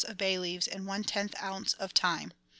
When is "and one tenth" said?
0.67-1.35